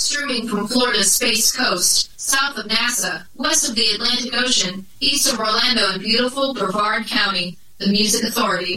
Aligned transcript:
streaming 0.00 0.48
from 0.48 0.66
Florida's 0.66 1.12
Space 1.12 1.54
Coast, 1.54 2.18
south 2.18 2.56
of 2.56 2.66
NASA, 2.66 3.24
west 3.36 3.68
of 3.68 3.74
the 3.74 3.86
Atlantic 3.90 4.34
Ocean, 4.34 4.86
east 5.00 5.30
of 5.30 5.38
Orlando 5.38 5.92
in 5.92 6.00
beautiful 6.00 6.54
Brevard 6.54 7.06
County, 7.06 7.58
the 7.78 7.88
Music 7.88 8.24
Authority. 8.24 8.76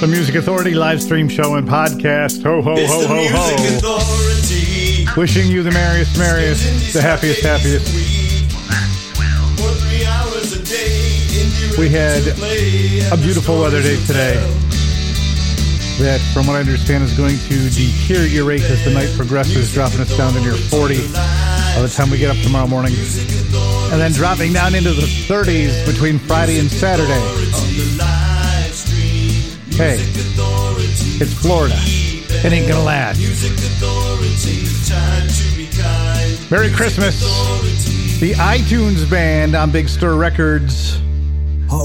The 0.00 0.08
Music 0.08 0.34
Authority 0.34 0.74
live 0.74 1.00
stream 1.00 1.28
show 1.28 1.54
and 1.54 1.68
podcast. 1.68 2.42
Ho, 2.42 2.60
ho, 2.60 2.74
ho, 2.74 3.06
ho, 3.06 3.28
ho. 3.86 5.20
Wishing 5.20 5.46
you 5.46 5.62
the 5.62 5.70
merriest, 5.70 6.18
merriest, 6.18 6.92
the 6.92 7.02
happiest, 7.02 7.42
happiest. 7.42 7.94
We 11.78 11.88
had 11.88 12.26
a 13.12 13.16
beautiful 13.16 13.60
weather 13.60 13.80
day 13.80 14.04
today 14.06 14.69
that, 16.00 16.20
from 16.32 16.46
what 16.46 16.56
I 16.56 16.60
understand, 16.60 17.04
is 17.04 17.12
going 17.16 17.38
to 17.38 17.70
deteriorate 17.70 18.62
as 18.62 18.84
the 18.84 18.90
night 18.90 19.10
progresses, 19.16 19.72
dropping 19.72 20.00
us 20.00 20.16
down 20.16 20.32
to 20.32 20.40
near 20.40 20.54
40 20.54 20.96
by 21.12 21.82
the 21.82 21.92
time 21.94 22.10
we 22.10 22.18
get 22.18 22.34
up 22.34 22.42
tomorrow 22.42 22.66
morning. 22.66 22.94
And 23.92 24.00
then 24.00 24.12
dropping 24.12 24.52
down 24.52 24.74
into 24.74 24.92
the 24.92 25.02
30s 25.02 25.86
between 25.86 26.18
Friday 26.18 26.58
and 26.58 26.70
Saturday. 26.70 27.20
Hey, 29.76 29.96
it's 31.20 31.34
Florida. 31.34 31.76
It 31.78 32.52
ain't 32.52 32.68
gonna 32.68 32.84
last. 32.84 33.20
Merry 36.50 36.70
Christmas. 36.70 37.20
The 38.20 38.32
iTunes 38.32 39.08
band 39.08 39.54
on 39.54 39.70
Big 39.70 39.88
Stir 39.88 40.16
Records. 40.16 40.98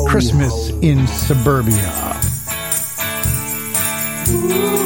Christmas 0.07 0.69
in 0.81 1.05
Suburbia. 1.07 2.24
I'm 4.37 4.84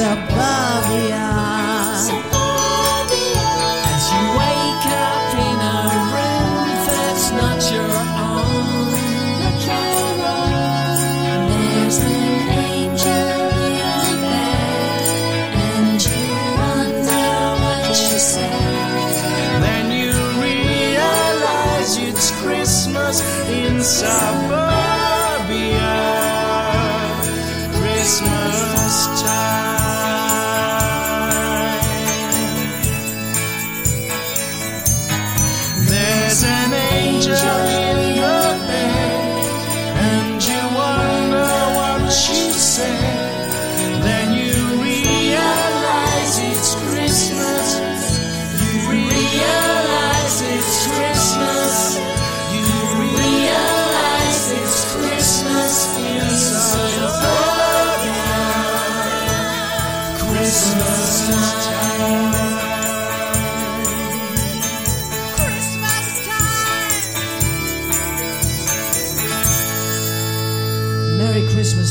in 0.00 0.29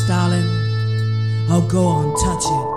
darling. 0.09 0.49
Oh, 1.51 1.61
go 1.69 1.85
on, 1.85 2.15
touch 2.15 2.45
it, 2.45 2.68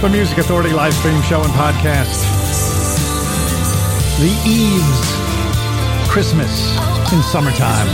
The 0.00 0.08
Music 0.08 0.38
Authority 0.38 0.70
live 0.72 0.94
stream 0.94 1.20
show 1.22 1.42
and 1.42 1.52
podcast. 1.54 2.22
The 4.20 4.30
Eves 4.46 6.08
Christmas 6.08 6.70
in 7.12 7.20
Summertime. 7.20 7.88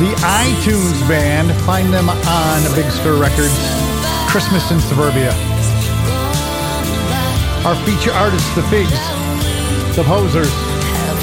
The 0.00 0.14
iTunes 0.24 1.06
Band. 1.06 1.52
Find 1.66 1.92
them 1.92 2.08
on 2.08 2.74
Big 2.74 2.90
Stir 2.90 3.20
Records. 3.20 3.54
Christmas 4.30 4.70
in 4.70 4.80
Suburbia. 4.80 5.32
Our 7.66 7.76
feature 7.84 8.12
artists, 8.12 8.54
The 8.54 8.62
Figs, 8.62 8.98
The 9.96 10.04
Posers, 10.06 10.50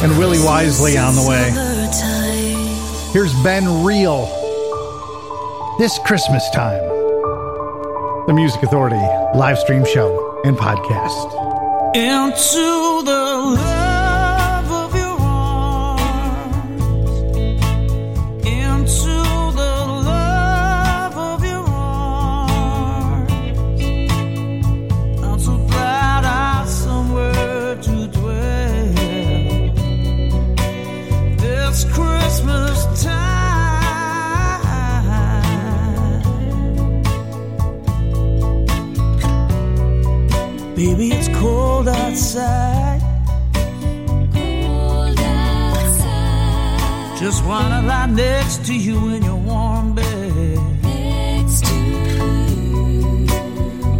and 0.04 0.16
Willie 0.16 0.44
Wisely 0.45 1.00
on 1.00 1.16
the 1.16 1.28
way. 1.28 1.50
Here's 3.12 3.33
Ben 3.42 3.83
Real. 3.83 4.28
This 5.80 5.98
Christmas 6.06 6.48
time 6.51 7.00
the 8.27 8.33
Music 8.33 8.62
Authority 8.63 9.01
live 9.35 9.57
stream 9.57 9.83
show 9.85 10.41
and 10.45 10.56
podcast. 10.57 11.95
Into 11.95 13.03
the 13.03 13.81
next 48.52 48.68
to 48.68 48.76
you 48.76 49.08
in 49.10 49.24
your 49.24 49.38
warm 49.38 49.96
bed. 49.96 50.60
Next 50.84 51.64
to 51.64 51.74
you. 51.74 53.26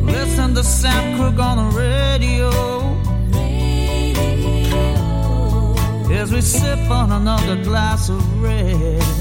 Listen 0.04 0.54
to 0.56 0.64
Sam 0.64 1.18
Cooke 1.18 1.40
on 1.40 1.58
the 1.58 1.70
radio. 1.80 2.50
radio. 3.32 4.52
As 6.12 6.34
we 6.34 6.42
sip 6.42 6.92
on 6.92 7.14
another 7.14 7.64
glass 7.64 8.10
of 8.10 8.42
red. 8.42 9.21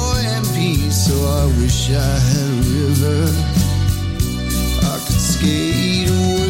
joy 0.00 0.20
and 0.36 0.46
peace. 0.54 1.06
So 1.06 1.14
I 1.26 1.46
wish 1.60 1.90
I 1.90 2.14
had 2.30 2.50
a 2.50 2.62
river 2.74 3.20
I 4.92 4.96
could 5.04 5.20
skate 5.32 6.08
away. 6.08 6.49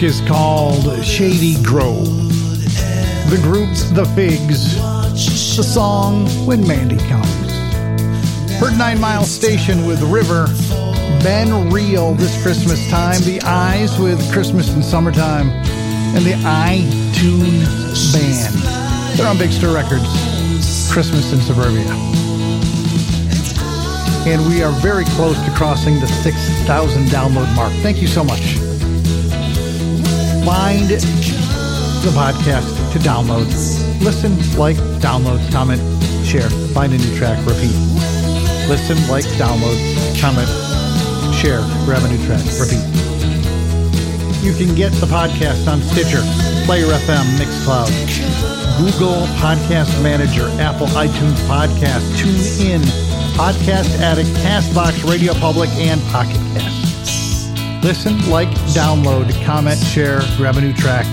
Disc 0.00 0.22
is 0.22 0.28
called 0.28 1.04
Shady 1.04 1.62
Grove. 1.62 2.06
The 3.28 3.38
group's 3.42 3.90
The 3.90 4.04
Figs. 4.16 4.76
The 5.56 5.62
song 5.62 6.26
When 6.46 6.66
Mandy 6.66 6.96
Comes. 7.08 7.52
Heard 8.58 8.78
Nine 8.78 9.00
Mile 9.00 9.24
Station 9.24 9.86
with 9.86 10.02
River. 10.02 10.46
Ben 11.22 11.70
Real 11.70 12.14
this 12.14 12.42
Christmas 12.42 12.88
time. 12.90 13.20
The 13.22 13.40
Eyes 13.44 13.98
with 13.98 14.20
Christmas 14.32 14.72
and 14.72 14.84
Summertime. 14.84 15.50
And 16.14 16.24
the 16.24 16.32
iTunes 16.44 18.12
Band. 18.12 19.18
They're 19.18 19.26
on 19.26 19.38
Big 19.38 19.52
Stir 19.52 19.74
Records. 19.74 20.08
Christmas 20.90 21.32
in 21.32 21.40
Suburbia. 21.40 21.92
And 24.26 24.46
we 24.48 24.62
are 24.62 24.72
very 24.80 25.04
close 25.16 25.38
to 25.44 25.50
crossing 25.52 26.00
the 26.00 26.06
6,000 26.06 27.04
download 27.06 27.54
mark. 27.54 27.72
Thank 27.82 28.00
you 28.00 28.06
so 28.06 28.24
much. 28.24 28.69
Find 30.44 30.88
the 30.88 32.10
podcast 32.16 32.92
to 32.92 32.98
download. 32.98 33.46
Listen, 34.02 34.36
like, 34.58 34.76
download, 34.98 35.40
comment, 35.52 35.80
share, 36.24 36.48
find 36.72 36.92
a 36.92 36.98
new 36.98 37.16
track, 37.16 37.38
repeat. 37.46 37.76
Listen, 38.68 38.96
like, 39.08 39.24
download, 39.36 39.76
comment, 40.20 40.48
share, 41.36 41.60
grab 41.84 42.02
a 42.02 42.08
new 42.08 42.24
track, 42.26 42.42
repeat. 42.58 42.82
You 44.42 44.54
can 44.54 44.74
get 44.74 44.92
the 44.92 45.06
podcast 45.06 45.68
on 45.70 45.82
Stitcher, 45.82 46.22
Player 46.64 46.86
FM, 46.86 47.26
Mixcloud, 47.36 47.92
Google 48.78 49.26
Podcast 49.36 50.02
Manager, 50.02 50.48
Apple 50.58 50.86
iTunes 50.88 51.36
Podcast, 51.46 52.00
TuneIn, 52.16 52.80
Podcast 53.36 54.00
Addict, 54.00 54.30
Castbox, 54.40 55.08
Radio 55.08 55.34
Public, 55.34 55.68
and 55.70 56.00
Pocket 56.10 56.40
Cast. 56.54 56.79
Listen, 57.82 58.18
like, 58.28 58.50
download, 58.74 59.32
comment, 59.44 59.78
share, 59.78 60.20
grab 60.36 60.56
a 60.56 60.60
new 60.60 60.72
track, 60.74 61.06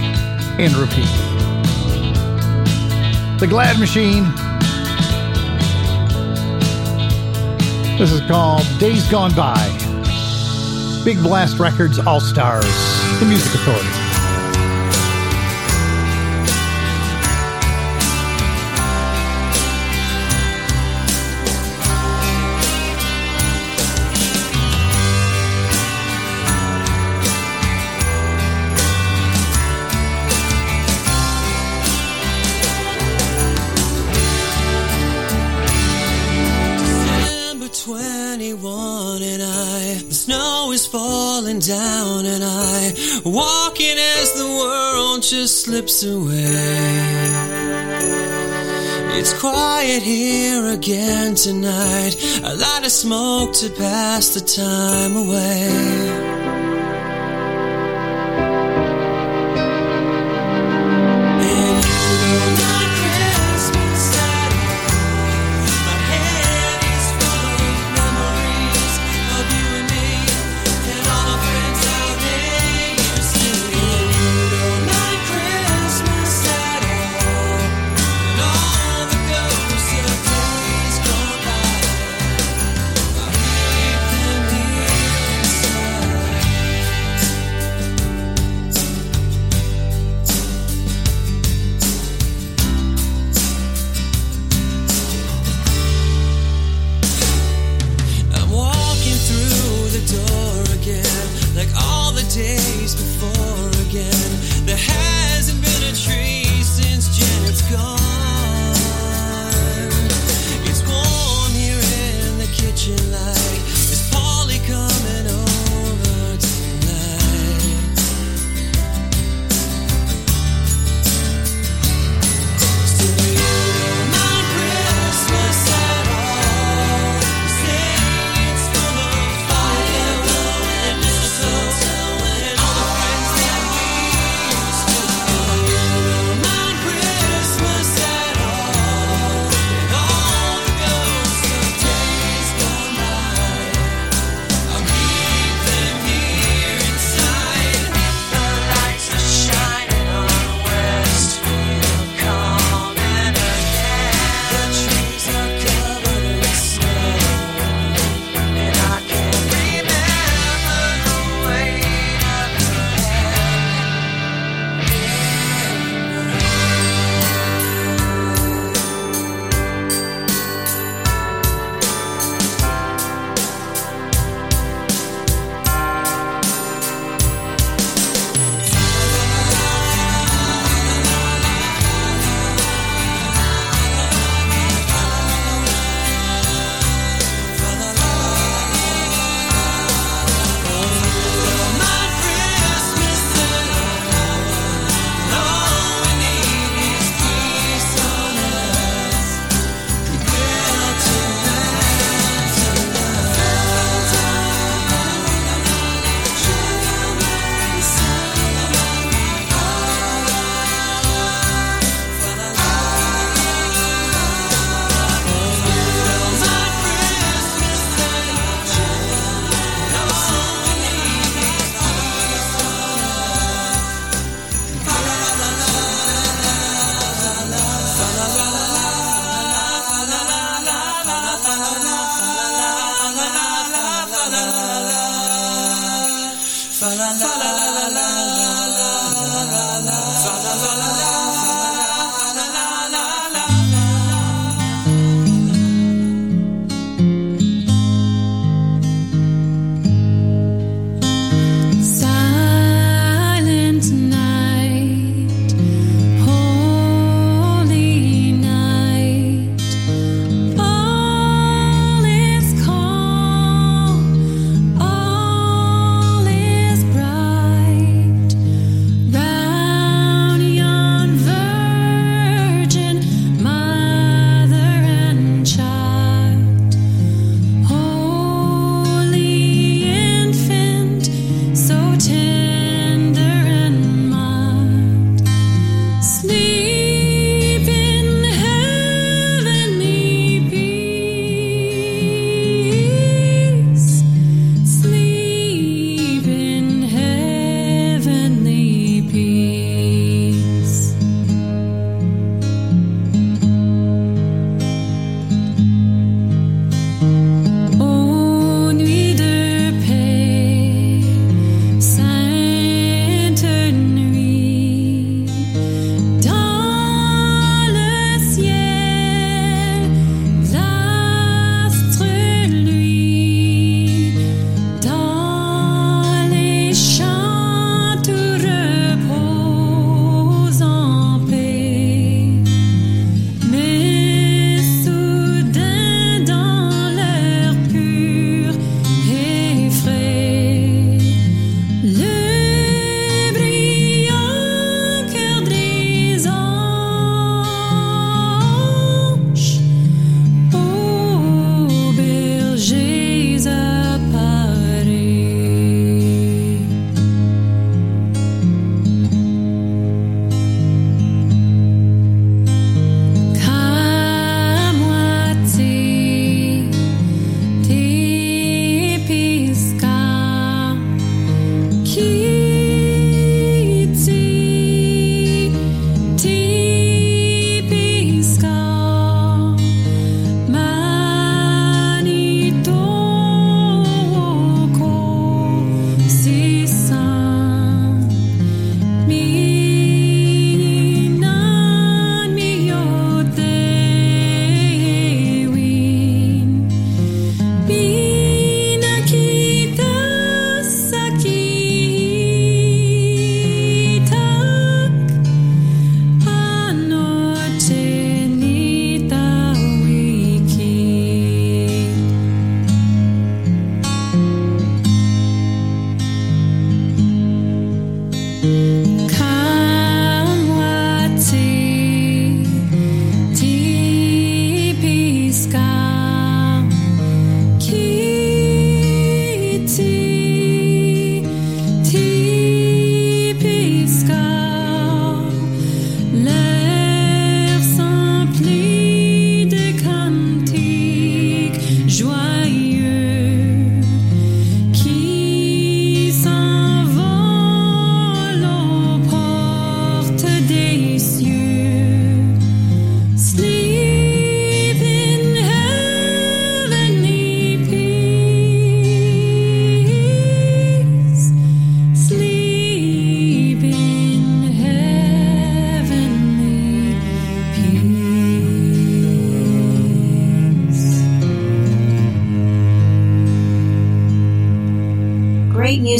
and 0.59 0.73
repeat. 0.75 1.07
The 3.39 3.47
Glad 3.47 3.79
Machine. 3.79 4.25
This 7.97 8.11
is 8.11 8.19
called 8.27 8.65
Days 8.79 9.09
Gone 9.09 9.33
By. 9.33 9.55
Big 11.05 11.23
Blast 11.23 11.57
Records 11.57 11.99
All 11.99 12.19
Stars, 12.19 12.65
the 13.19 13.25
Music 13.25 13.53
Authority. 13.55 14.06
Just 45.29 45.63
slips 45.63 46.03
away. 46.03 46.45
It's 49.19 49.33
quiet 49.33 50.01
here 50.01 50.67
again 50.67 51.35
tonight, 51.35 52.15
a 52.43 52.55
lot 52.55 52.85
of 52.85 52.91
smoke 52.91 53.51
to 53.55 53.69
pass 53.71 54.29
the 54.29 54.39
time 54.39 55.17
away. 55.17 56.66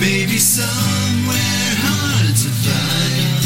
Maybe 0.00 0.36
somewhere 0.38 1.72
hard 1.80 2.36
to 2.36 2.50
find. 2.50 3.44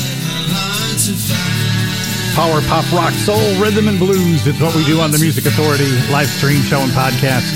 Hard 0.50 0.98
to 0.98 1.14
find. 1.14 2.34
Power 2.34 2.60
pop 2.66 2.86
rock 2.92 3.12
soul 3.14 3.42
rhythm 3.60 3.88
and 3.88 3.98
blues. 3.98 4.46
It's 4.46 4.60
what 4.60 4.74
we 4.74 4.84
do 4.84 5.00
on 5.00 5.10
the 5.10 5.18
Music 5.18 5.46
Authority 5.46 5.90
live 6.10 6.28
stream 6.28 6.62
show 6.62 6.80
and 6.80 6.90
podcast. 6.92 7.46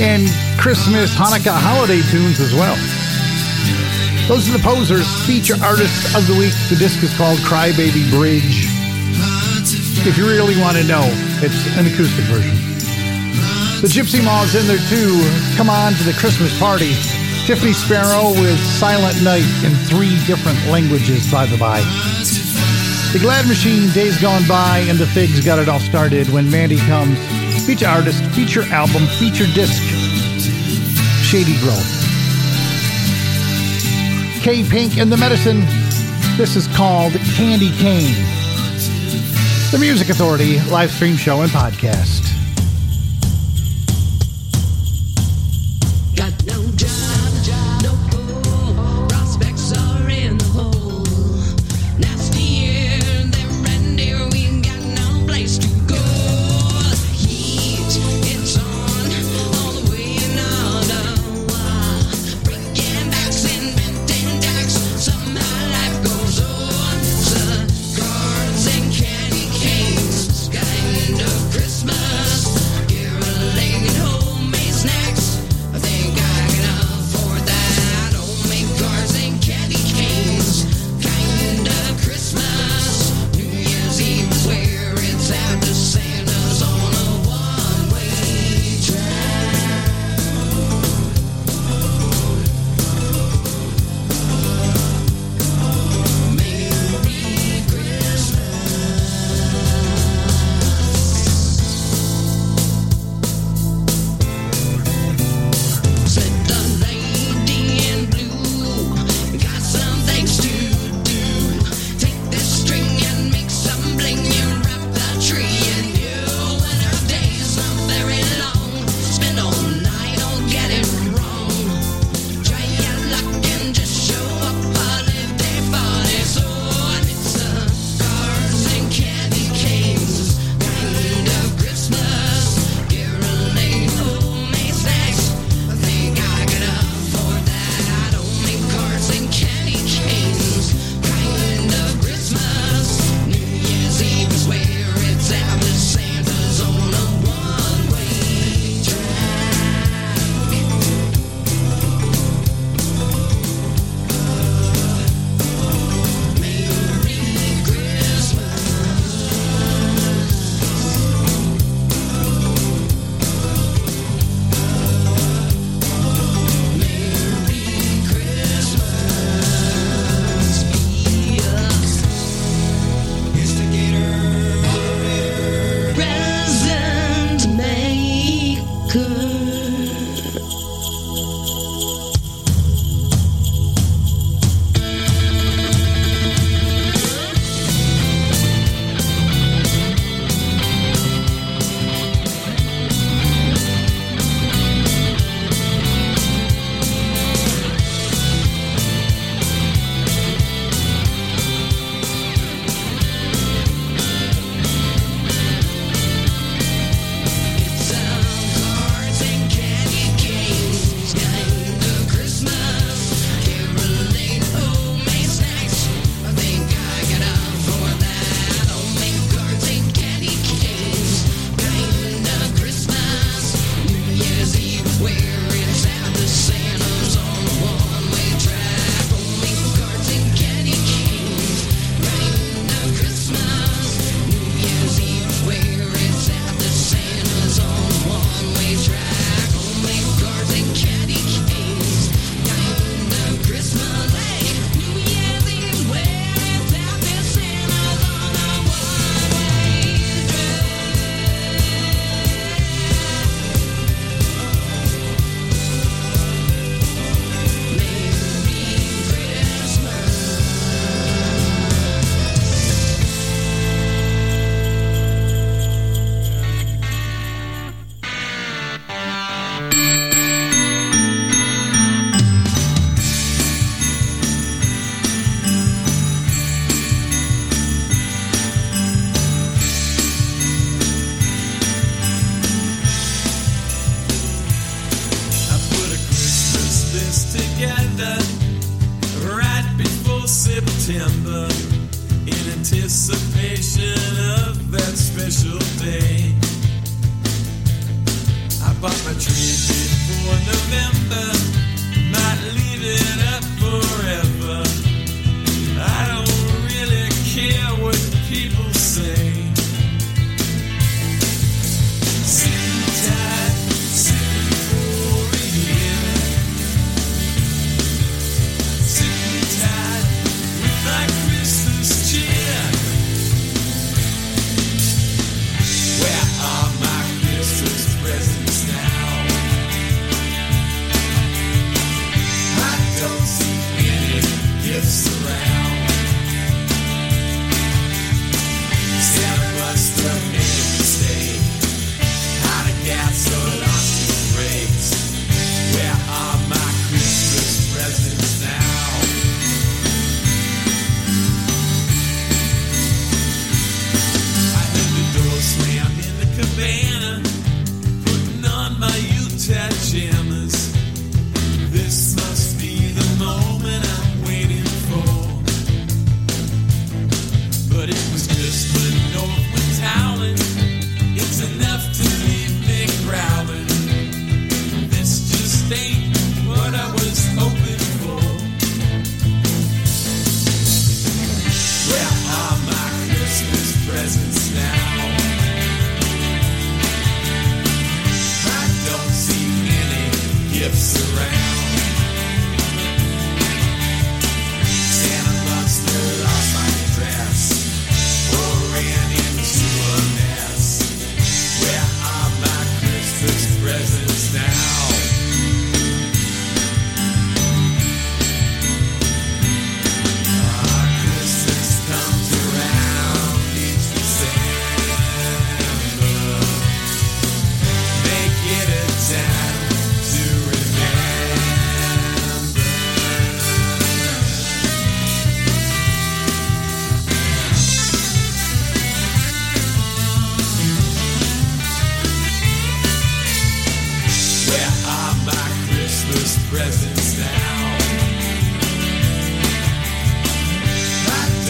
And 0.00 0.28
Christmas, 0.58 1.14
Hanukkah 1.14 1.56
holiday 1.56 2.00
tunes 2.08 2.40
as 2.40 2.54
well. 2.54 2.76
Those 4.28 4.48
are 4.48 4.56
the 4.56 4.62
posers. 4.62 5.08
Feature 5.26 5.56
artist 5.62 6.14
of 6.14 6.26
the 6.26 6.36
week. 6.38 6.54
The 6.70 6.76
disc 6.76 7.02
is 7.02 7.12
called 7.16 7.38
Crybaby 7.40 8.08
Bridge. 8.10 8.68
If 10.06 10.16
you 10.16 10.24
really 10.26 10.56
want 10.60 10.76
to 10.78 10.84
know, 10.84 11.04
it's 11.44 11.66
an 11.76 11.84
acoustic 11.84 12.24
version. 12.30 12.56
The 13.82 13.88
Gypsy 13.88 14.24
Mall's 14.24 14.54
in 14.54 14.66
there 14.66 14.80
too. 14.88 15.20
Come 15.56 15.68
on 15.68 15.92
to 15.92 16.04
the 16.04 16.12
Christmas 16.12 16.56
party. 16.58 16.94
Tiffany 17.50 17.72
Sparrow 17.72 18.30
with 18.40 18.60
Silent 18.60 19.20
Night 19.24 19.42
in 19.64 19.74
three 19.90 20.24
different 20.24 20.56
languages, 20.68 21.28
by 21.32 21.46
the 21.46 21.58
by. 21.58 21.80
The 23.12 23.18
Glad 23.20 23.48
Machine, 23.48 23.90
Days 23.90 24.20
Gone 24.22 24.46
By, 24.46 24.84
and 24.86 24.96
the 24.96 25.06
Figgs 25.08 25.44
got 25.44 25.58
it 25.58 25.68
all 25.68 25.80
started 25.80 26.28
when 26.28 26.48
Mandy 26.48 26.76
comes. 26.76 27.18
Feature 27.66 27.88
artist, 27.88 28.22
feature 28.36 28.62
album, 28.72 29.04
feature 29.18 29.46
disc. 29.52 29.82
Shady 31.24 31.58
Grove. 31.58 31.82
K 34.44 34.62
Pink 34.62 34.98
and 34.98 35.10
the 35.10 35.16
Medicine. 35.16 35.62
This 36.36 36.54
is 36.54 36.68
called 36.68 37.14
Candy 37.34 37.72
Cane. 37.78 38.14
The 39.72 39.78
Music 39.80 40.08
Authority 40.08 40.60
live 40.70 40.92
stream 40.92 41.16
show 41.16 41.40
and 41.40 41.50
podcast. 41.50 42.29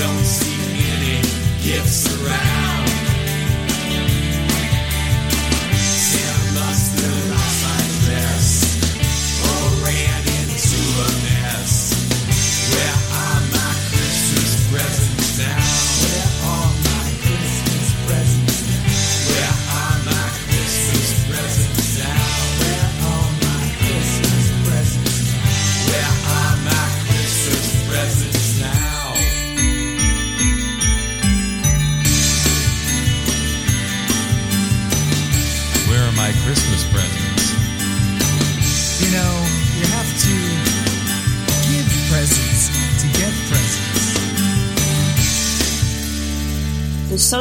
don't 0.01 0.25
see 0.25 0.57
any 0.93 1.21
gifts 1.63 2.07
around. 2.25 2.70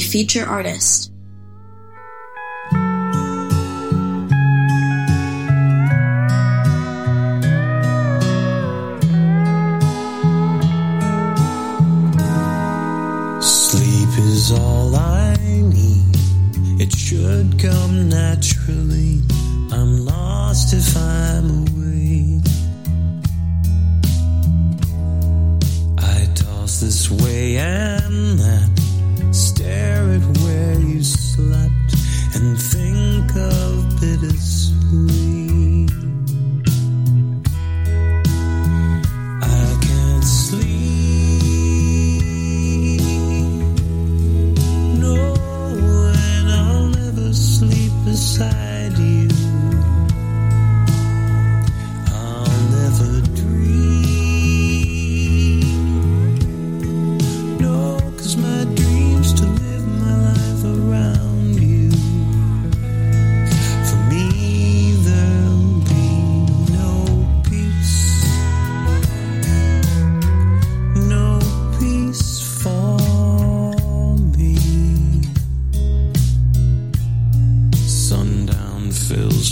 Feature 0.00 0.44
artist. 0.46 1.11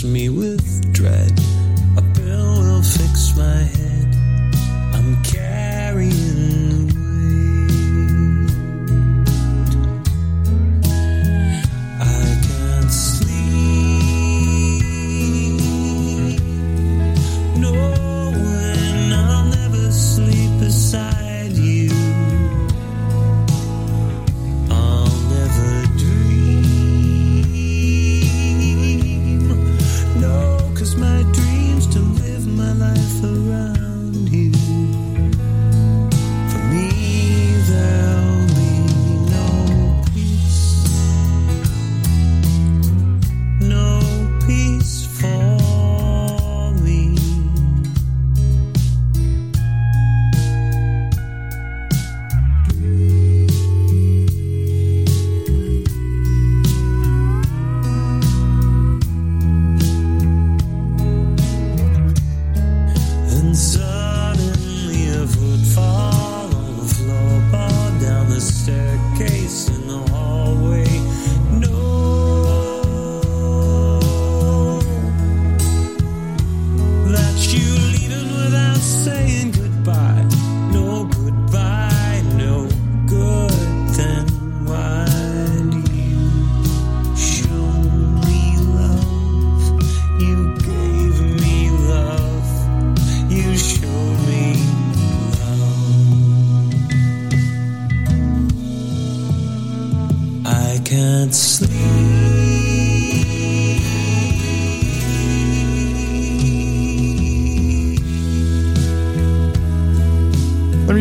Me 0.03 0.29
with 0.29 0.93
dread. 0.93 1.50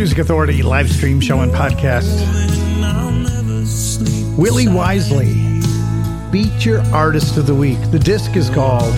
Music 0.01 0.17
Authority 0.17 0.63
live 0.63 0.91
stream 0.91 1.21
show 1.21 1.41
and 1.41 1.53
podcast. 1.53 2.09
Willie 4.39 4.67
Wisely, 4.67 5.61
Feature 6.33 6.83
Artist 6.91 7.37
of 7.37 7.47
the 7.47 7.55
Week. 7.55 7.79
The 7.91 7.99
disc 7.99 8.35
is 8.35 8.49
called 8.49 8.95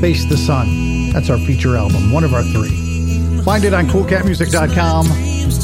Face 0.00 0.28
the 0.28 0.36
Sun. 0.36 1.12
That's 1.12 1.30
our 1.30 1.38
feature 1.38 1.76
album, 1.76 2.10
one 2.10 2.24
of 2.24 2.34
our 2.34 2.42
three. 2.42 3.42
Find 3.44 3.62
it 3.62 3.72
on 3.72 3.86
koolkatmusik.com. 3.86 5.06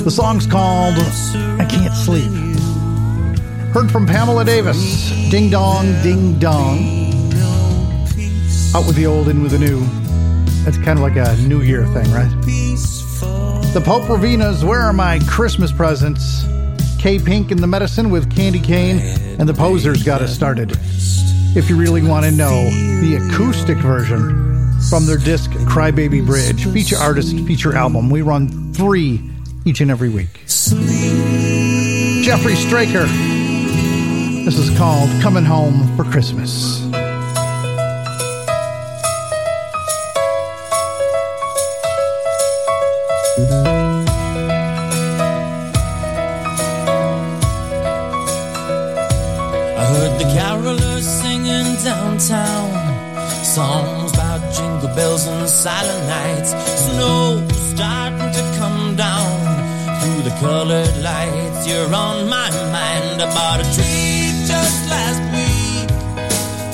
The 0.04 0.10
song's 0.12 0.46
called 0.46 0.94
I 1.60 1.66
Can't 1.68 1.92
Sleep. 1.92 2.30
Heard 3.74 3.90
from 3.90 4.06
Pamela 4.06 4.44
Davis, 4.44 5.10
Ding 5.32 5.50
Dong, 5.50 5.86
Ding 6.04 6.38
Dong. 6.38 6.78
Out 8.76 8.86
with 8.86 8.94
the 8.94 9.06
old, 9.06 9.26
in 9.26 9.42
with 9.42 9.50
the 9.50 9.58
new. 9.58 9.84
That's 10.62 10.78
kind 10.78 10.90
of 10.90 11.00
like 11.00 11.16
a 11.16 11.34
New 11.48 11.62
Year 11.62 11.84
thing, 11.88 12.08
right? 12.12 12.69
The 13.72 13.80
Pope 13.80 14.02
Ravinas, 14.08 14.64
Where 14.64 14.80
Are 14.80 14.92
My 14.92 15.20
Christmas 15.28 15.70
Presents? 15.70 16.44
K 16.98 17.20
Pink 17.20 17.52
and 17.52 17.60
the 17.60 17.68
Medicine 17.68 18.10
with 18.10 18.28
Candy 18.34 18.58
Cane, 18.58 18.98
and 19.38 19.48
the 19.48 19.54
Posers 19.54 20.02
got 20.02 20.20
us 20.20 20.34
started. 20.34 20.72
If 21.56 21.70
you 21.70 21.76
really 21.76 22.02
want 22.02 22.24
to 22.24 22.32
know 22.32 22.68
the 23.00 23.24
acoustic 23.24 23.78
version 23.78 24.76
from 24.90 25.06
their 25.06 25.18
disc 25.18 25.52
Crybaby 25.52 26.26
Bridge, 26.26 26.64
feature 26.64 26.96
artist, 26.96 27.36
feature 27.46 27.76
album, 27.76 28.10
we 28.10 28.22
run 28.22 28.72
three 28.74 29.22
each 29.64 29.80
and 29.80 29.88
every 29.88 30.08
week. 30.08 30.44
Jeffrey 32.24 32.56
Straker. 32.56 33.06
This 34.44 34.58
is 34.58 34.76
called 34.76 35.08
Coming 35.22 35.44
Home 35.44 35.96
for 35.96 36.02
Christmas. 36.02 36.89
Colored 60.40 60.96
lights. 61.02 61.66
You're 61.68 61.94
on 61.94 62.28
my 62.28 62.48
mind. 62.72 63.20
I 63.22 63.26
bought 63.36 63.60
a 63.60 63.66
tree 63.76 64.32
just 64.48 64.80
last 64.88 65.20
week, 65.36 65.88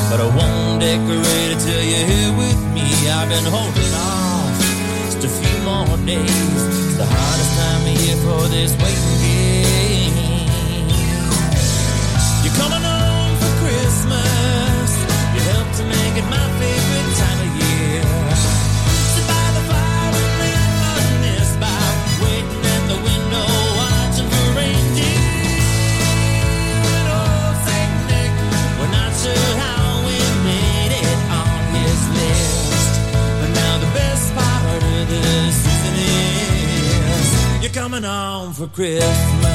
but 0.08 0.18
I 0.26 0.28
won't 0.38 0.80
decorate 0.80 1.50
it 1.54 1.60
till 1.66 1.82
you're 1.90 2.06
here 2.12 2.32
with 2.38 2.60
me. 2.74 2.86
I've 3.10 3.28
been 3.28 3.48
holding 3.56 3.92
off 3.94 4.54
just 5.04 5.24
a 5.24 5.28
few 5.28 5.58
more 5.68 5.98
days. 6.06 6.60
It's 6.78 6.96
the 6.96 7.06
hardest 7.06 7.52
time 7.58 7.82
of 7.90 7.94
year 8.02 8.16
for 8.24 8.42
this 8.48 8.72
waiting 8.82 9.18
game. 9.20 9.55
for 38.56 38.66
Christmas. 38.68 39.45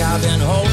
I've 0.00 0.22
been 0.22 0.40
holding 0.40 0.63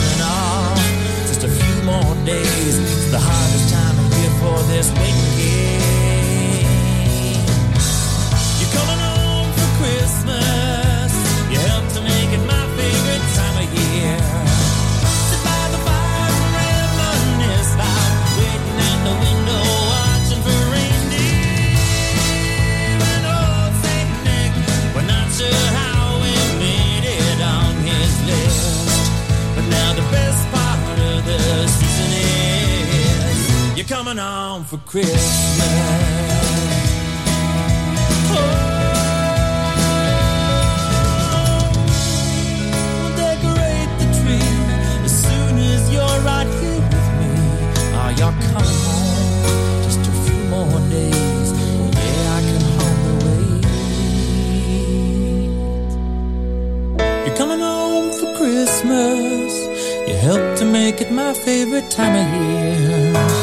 coming 34.11 34.23
home 34.25 34.63
for 34.65 34.77
Christmas. 34.79 36.01
Y'all 48.17 48.33
coming 48.33 48.77
home 48.85 49.83
just 49.83 49.99
a 49.99 50.11
few 50.25 50.41
more 50.49 50.79
days. 50.91 51.51
Yeah, 51.97 52.37
I 52.37 52.39
can 52.49 52.61
hardly 52.75 53.15
wait. 53.25 53.63
You're 57.25 57.37
coming 57.37 57.61
home 57.61 58.09
for 58.11 58.29
Christmas. 58.37 59.51
You 60.07 60.15
helped 60.15 60.57
to 60.59 60.65
make 60.65 61.01
it 61.01 61.11
my 61.11 61.33
favorite 61.33 61.89
time 61.89 62.15
of 62.15 62.27
year. 62.41 63.40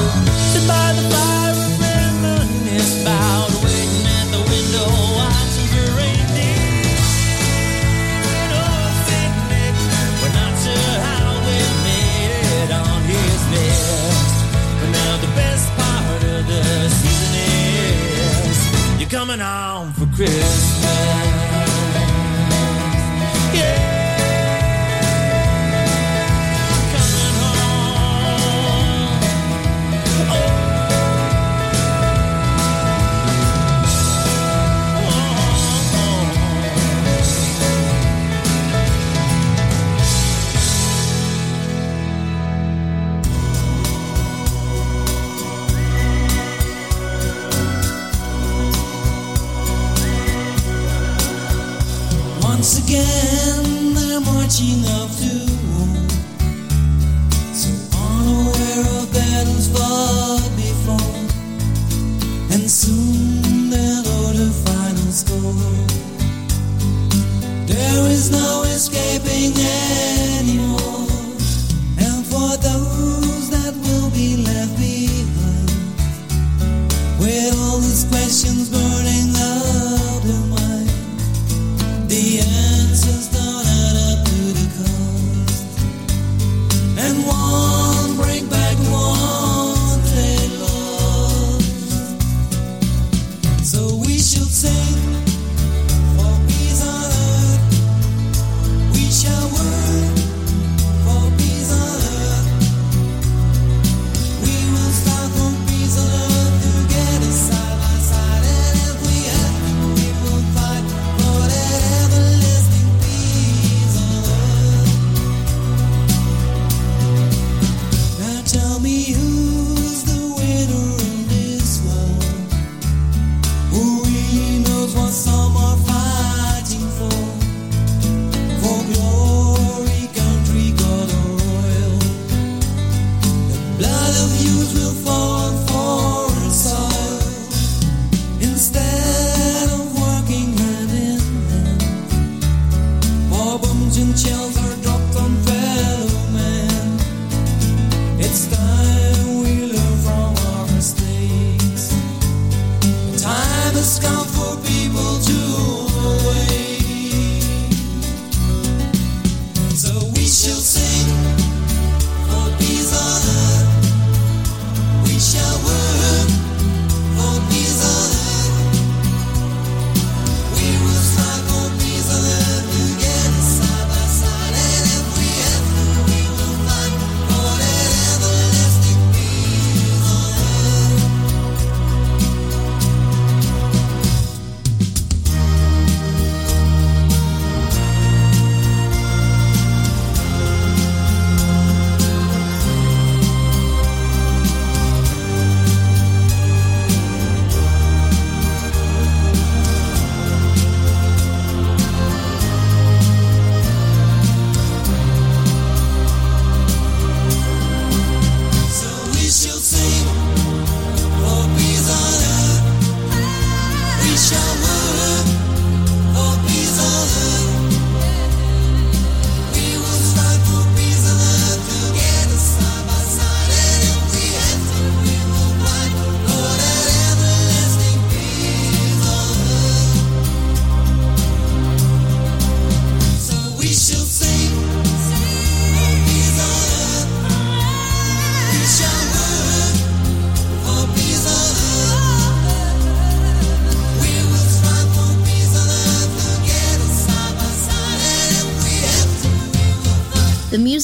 tell 118.79 118.85
me 118.85 119.13
who 119.13 119.28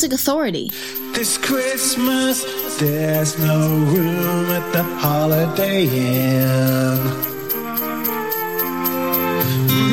Music 0.04 0.20
Authority. 0.20 0.70
This 1.14 1.38
Christmas, 1.38 2.44
there's 2.78 3.38
no 3.38 3.68
room 3.68 4.50
at 4.50 4.70
the 4.70 4.82
Holiday 4.82 5.86
Inn. 5.86 7.00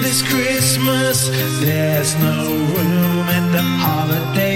This 0.01 0.21
Christmas, 0.21 1.29
there's 1.61 2.13
no 2.17 2.43
room 2.43 3.25
at 3.29 3.51
the 3.53 3.61
Holiday. 3.61 4.50